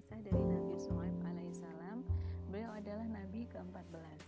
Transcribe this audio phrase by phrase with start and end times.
[0.00, 2.00] kisah dari Nabi Shu'aib alaihissalam,
[2.48, 4.20] beliau adalah Nabi ke-14.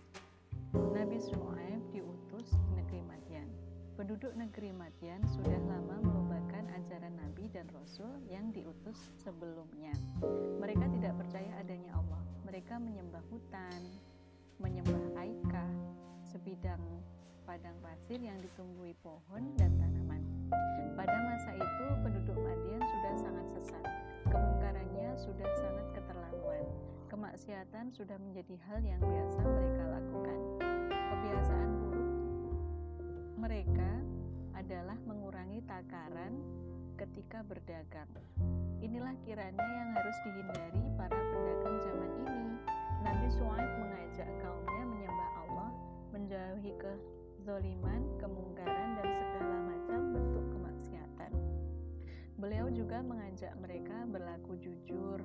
[0.93, 3.49] Nabi Shu'aib diutus ke negeri Madian.
[3.97, 9.97] Penduduk negeri Madian sudah lama merupakan ajaran Nabi dan Rasul yang diutus sebelumnya.
[10.61, 12.21] Mereka tidak percaya adanya Allah.
[12.45, 13.81] Mereka menyembah hutan,
[14.61, 15.73] menyembah aikah,
[16.21, 16.85] sebidang
[17.49, 20.32] padang pasir yang ditumbuhi pohon dan tanaman.
[20.93, 23.85] Pada masa itu, penduduk Madian sudah sangat sesat.
[24.29, 26.65] Kemungkarannya sudah sangat keterlaluan.
[27.09, 30.39] Kemaksiatan sudah menjadi hal yang biasa mereka lakukan.
[30.89, 32.09] Kebiasaan buruk
[33.43, 33.91] mereka
[34.55, 36.39] adalah mengurangi takaran
[36.95, 38.07] ketika berdagang.
[38.79, 42.45] Inilah kiranya yang harus dihindari para pedagang zaman ini.
[43.03, 45.69] Nabi Shu'aib mengajak kaumnya menyembah Allah,
[46.15, 48.52] menjauhi kezoliman, kemungkaran,
[52.43, 55.15] Beliau juga mengajak mereka berlaku jujur,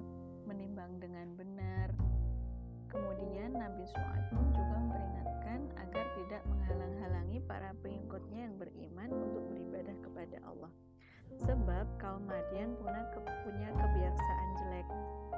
[0.46, 1.90] menimbang dengan benar.
[2.86, 10.38] Kemudian Nabi Shu'aib juga memperingatkan agar tidak menghalang-halangi para pengikutnya yang beriman untuk beribadah kepada
[10.46, 10.70] Allah.
[11.42, 14.86] Sebab kaum Madian punya kebiasaan jelek.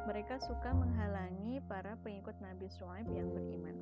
[0.04, 3.80] Mereka suka menghalangi para pengikut Nabi Shu'aib yang beriman.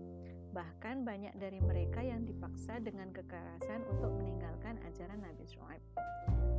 [0.55, 5.83] Bahkan banyak dari mereka yang dipaksa dengan kekerasan untuk meninggalkan ajaran Nabi Shu'aib.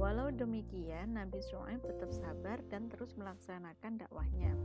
[0.09, 4.57] Walau demikian, Nabi Shu'aib tetap sabar dan terus melaksanakan dakwahnya.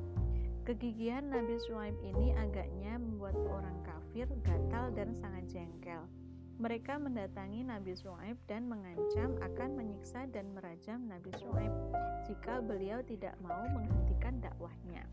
[0.64, 6.08] Kegigihan Nabi Shu'aib ini agaknya membuat orang kafir gatal dan sangat jengkel.
[6.56, 11.92] Mereka mendatangi Nabi Shu'aib dan mengancam akan menyiksa dan merajam Nabi Shu'aib
[12.24, 15.04] jika beliau tidak mau menghentikan dakwahnya.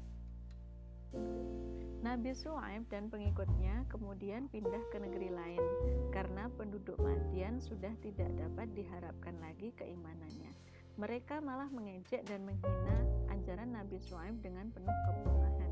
[2.02, 5.64] Nabi Shu'aib dan pengikutnya kemudian pindah ke negeri lain
[6.10, 10.50] karena penduduk Madian sudah tidak dapat diharapkan lagi keimanannya.
[10.98, 15.72] Mereka malah mengejek dan menghina ajaran Nabi Shu'aib dengan penuh kebohongan.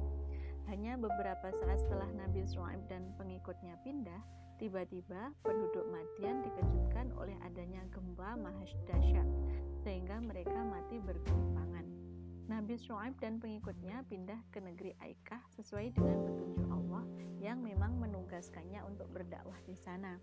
[0.70, 4.22] Hanya beberapa saat setelah Nabi Shu'aib dan pengikutnya pindah,
[4.62, 9.26] tiba-tiba penduduk Madian dikejutkan oleh adanya gempa mahas dahsyat,
[9.82, 11.89] sehingga mereka mati bergelimpangan.
[12.50, 17.06] Nabi Shu'aib dan pengikutnya pindah ke negeri Aikah sesuai dengan petunjuk Allah
[17.38, 20.18] yang memang menugaskannya untuk berdakwah di sana.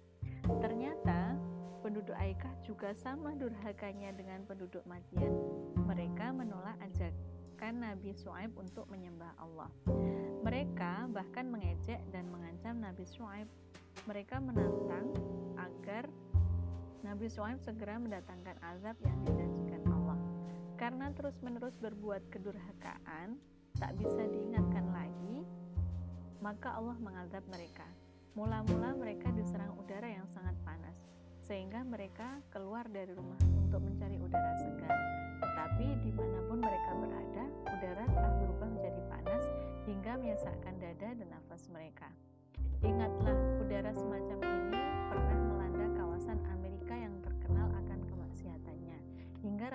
[0.59, 1.39] Ternyata
[1.87, 5.39] penduduk Aikah juga sama durhakanya dengan penduduk Madian.
[5.87, 9.71] Mereka menolak ajakan Nabi Shu'aib untuk menyembah Allah.
[10.43, 13.47] Mereka bahkan mengejek dan mengancam Nabi Shu'aib.
[14.11, 15.15] Mereka menantang
[15.55, 16.11] agar
[17.07, 19.56] Nabi Shu'aib segera mendatangkan azab yang dijanjikan.
[20.87, 23.43] Karena terus-menerus berbuat kedurhakaan,
[23.75, 25.43] tak bisa diingatkan lagi,
[26.39, 27.83] maka Allah mengazab mereka.
[28.39, 30.95] Mula-mula mereka diserang udara yang sangat panas
[31.43, 34.95] sehingga mereka keluar dari rumah untuk mencari udara segar.
[35.43, 39.43] Tetapi di mana pun mereka berada, udara telah berubah menjadi panas
[39.91, 42.15] hingga menyesakkan dada dan nafas mereka.
[42.87, 44.76] Ingatlah, udara semacam ini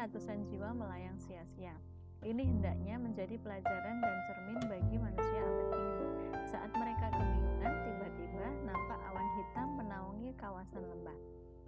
[0.02, 1.78] ratusan jiwa melayang sia-sia.
[2.26, 6.06] Ini hendaknya menjadi pelajaran dan cermin bagi manusia abad ini.
[6.50, 11.18] Saat mereka kebingungan, tiba-tiba nampak awan hitam menaungi kawasan lembah.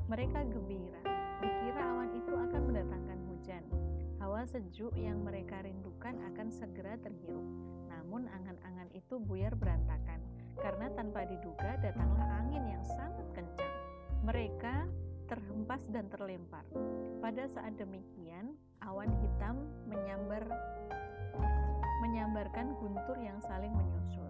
[0.09, 1.01] Mereka gembira,
[1.45, 3.63] dikira awan itu akan mendatangkan hujan.
[4.17, 7.45] Hawa sejuk yang mereka rindukan akan segera terhirup.
[7.85, 10.25] Namun angan-angan itu buyar berantakan,
[10.57, 13.73] karena tanpa diduga datanglah angin yang sangat kencang.
[14.25, 14.89] Mereka
[15.73, 16.65] terhempas dan terlempar.
[17.17, 18.53] Pada saat demikian,
[18.85, 20.45] awan hitam menyambar
[22.05, 24.29] menyambarkan guntur yang saling menyusul.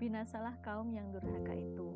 [0.00, 1.92] Binasalah kaum yang durhaka itu.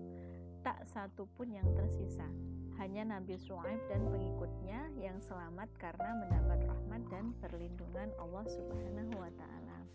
[0.60, 2.28] Tak satu pun yang tersisa
[2.76, 9.32] hanya Nabi Shu'aib dan pengikutnya yang selamat karena mendapat rahmat dan perlindungan Allah Subhanahu wa
[9.40, 9.88] taala.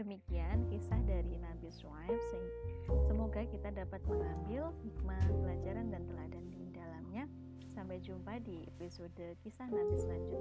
[0.00, 2.24] Demikian kisah dari Nabi Shu'aib.
[3.04, 7.28] Semoga kita dapat mengambil hikmah, pelajaran dan teladan di dalamnya.
[7.70, 10.39] Sampai jumpa di episode kisah Nabi selanjutnya.